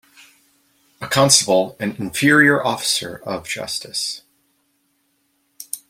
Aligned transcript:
A 0.99 1.07
constable 1.07 1.75
an 1.79 1.95
inferior 1.99 2.65
officer 2.65 3.21
of 3.23 3.47
justice. 3.47 4.23